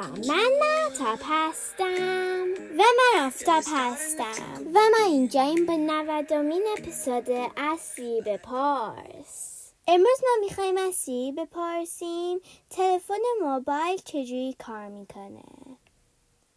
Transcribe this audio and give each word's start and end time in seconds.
سلام 0.00 0.20
من 0.28 0.50
مهتاب 0.60 1.18
هستم 1.22 2.44
و 2.78 2.82
من 2.82 3.26
آفتاب 3.26 3.62
هستم 3.66 4.66
و 4.74 4.78
ما 4.90 5.06
اینجاییم 5.06 5.66
به 5.66 5.76
نودمین 5.76 6.66
اپیزود 6.78 7.30
اصلی 7.56 8.20
به 8.20 8.36
پارس 8.36 9.72
امروز 9.88 10.18
ما 10.22 10.46
میخوایم 10.46 10.76
از 10.76 10.94
سی 10.94 11.32
بپرسیم 11.38 12.40
تلفن 12.70 13.14
موبایل 13.42 13.98
چجوری 14.04 14.56
کار 14.58 14.88
میکنه 14.88 15.42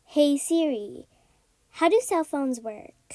Hey 0.07 0.37
Siri, 0.37 1.05
how 1.71 1.89
do 1.89 1.99
cell 2.09 2.23
phones 2.23 2.59
work? 2.61 3.09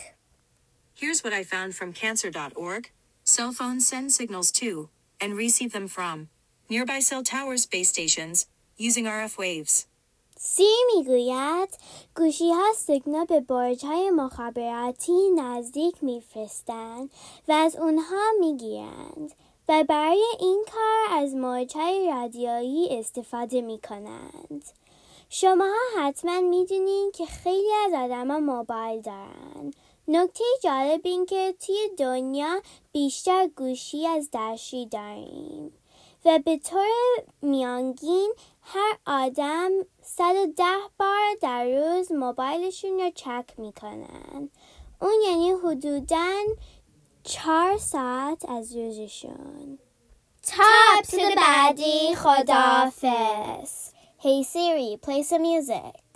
Here's 0.94 1.24
what 1.24 1.32
I 1.32 1.42
found 1.54 1.74
from 1.74 1.92
cancer.org. 1.92 2.90
Cell 3.24 3.52
phones 3.52 3.88
send 3.88 4.12
signals 4.12 4.52
to 4.60 4.90
and 5.20 5.30
receive 5.44 5.72
them 5.72 5.88
from 5.88 6.28
nearby 6.70 7.00
cell 7.00 7.22
towers 7.22 7.64
base 7.66 7.90
stations 7.96 8.46
using 8.76 9.06
RF 9.06 9.38
waves. 9.38 9.86
سی 10.41 10.67
می‌گوید 10.95 11.69
گوشی 12.15 12.51
ها 12.51 12.73
سیگنال 12.75 13.25
به 13.25 13.39
برج 13.39 13.85
های 13.85 14.09
مخابراتی 14.09 15.29
نزدیک 15.35 16.03
میفرستند 16.03 17.09
و 17.47 17.51
از 17.51 17.75
اونها 17.75 18.31
می‌گیرند 18.39 19.31
و 19.69 19.83
برای 19.89 20.23
این 20.39 20.65
کار 20.71 21.17
از 21.19 21.35
موج 21.35 21.77
های 21.77 22.07
رادیویی 22.07 22.99
استفاده 22.99 23.61
می 23.61 23.79
کنند. 23.89 24.65
شما 25.29 25.73
حتما 25.97 26.41
می‌دونین 26.41 27.11
که 27.11 27.25
خیلی 27.25 27.71
از 27.85 27.93
آدما 27.93 28.39
موبایل 28.39 29.01
دارن. 29.01 29.73
نکته 30.07 30.43
جالب 30.63 31.01
این 31.03 31.25
که 31.25 31.55
توی 31.65 31.89
دنیا 31.97 32.61
بیشتر 32.91 33.47
گوشی 33.47 34.07
از 34.07 34.29
دستشویی 34.33 34.85
داریم. 34.85 35.78
و 36.25 36.39
به 36.45 36.57
طور 36.57 36.87
میانگین 37.41 38.33
هر 38.61 38.97
آدم 39.05 39.69
110 40.01 40.63
بار 40.99 41.35
در 41.41 41.65
روز 41.65 42.11
موبایلشون 42.11 42.99
رو 42.99 43.11
چک 43.15 43.45
می‌کنن. 43.57 44.49
اون 45.01 45.13
یعنی 45.27 45.49
حدودا 45.51 46.33
چهار 47.23 47.77
ساعت 47.77 48.49
از 48.49 48.75
روزشون. 48.75 49.79
تا 50.43 50.63
اپیزود 50.97 51.35
بعدی 51.35 52.15
خدافز 52.15 53.89
Hey 54.21 54.43
Siri, 54.43 54.97
play 54.97 55.23
some 55.23 55.41
music. 55.41 56.08